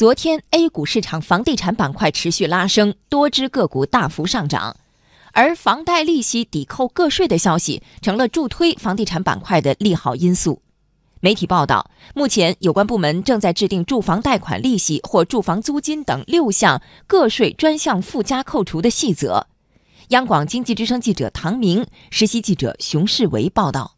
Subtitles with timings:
[0.00, 4.78] 昨天 A 股市场房地产板块持续拉升，多只个股大幅上涨，
[5.32, 10.62] 而房贷利息抵扣个税的消息成了助推房地产板块的利好因素。
[11.20, 19.48] 媒体报道，目前有关部门正在制定住房贷款利息或住房租金等六项个税专项附加扣除的细则。
[20.08, 23.96] 央广经济之声记者唐明，实习记者熊世维报道。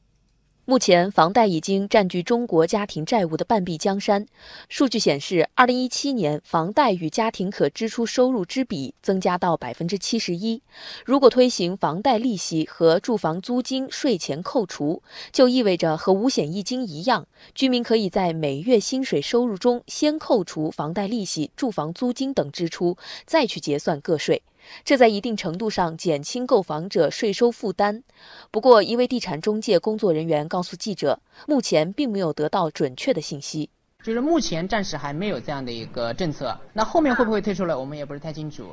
[0.65, 4.25] 目前，房贷已经占据中国家庭债务的半壁江山。
[4.69, 10.63] 数据显示，二零一七年房贷与家庭可支出收入之比增加到百分之七十一。
[11.05, 15.03] 如果推行房贷利息和住房租金税前扣除，
[15.33, 24.41] 就意味着和五险一金一样，居民可以在每月薪水收入中先扣除房贷利息、住房租金等支出，再去结算个税。
[24.85, 28.03] 这在一定程度上减轻购房者税收负担。
[28.51, 33.71] 不过，一位地产中介工作人员告诉记者，目前并没有得到准确的信息，
[34.03, 36.59] 就是目前暂时还没有这样的一个政策。
[36.73, 38.65] 那后面会不会推出来，我们也不是太清楚。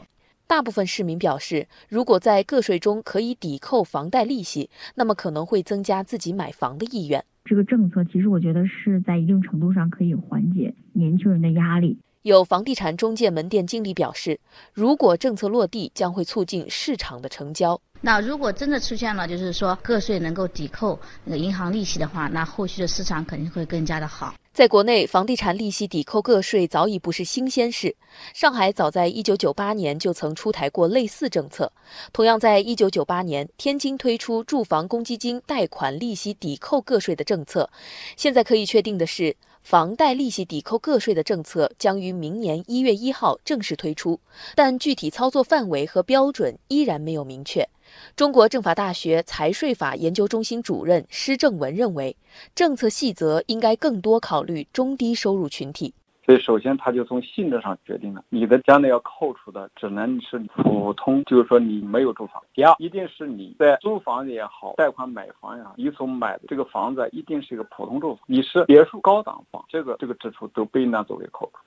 [0.48, 7.24] 大部分市民表示，如果在个税中可以抵扣房贷利息，那么可能会增加自己买房的意愿。
[7.46, 12.00] 这个政策其实我觉得是在一定程度上可以缓解年轻人的压力。
[12.24, 14.38] 有房地产中介门店经理表示，
[14.74, 17.80] 如果政策落地，将会促进市场的成交。
[18.02, 24.34] 那如果真的出现了，就是说个税能够抵扣那个银行利息的话，那后续的市场肯定会更加的好。
[24.52, 27.96] 在国内，房地产利息抵扣个税早已不是新鲜事。
[28.34, 31.72] 上海早在1998年就曾出台过类似政策。
[32.12, 37.70] 同样，在1998年，天津推出住房公积金贷款利息抵扣个税的政策。
[38.18, 39.34] 现在可以确定的是。
[39.70, 44.20] 房贷利息抵扣个税的政策将于明年一月一号正式推出，
[44.56, 47.70] 但具体操作范围和标准依然没有明确。
[48.16, 52.18] 中国政法大学财税法研究中心主任施正文认为，
[52.56, 55.94] 政策细则应该更多考虑中低收入群体。
[56.30, 62.40] 所以，首先他就从性质上决定了，你的将来要扣除的只能是普通，就是说你没有住房。
[62.54, 68.24] 第二，一定是你在租房也好，贷款买房也好，你所买的这个房子一定是一个普通住房。
[68.28, 71.60] 你是别墅、高档房，这个这个支出都不应当作为扣除。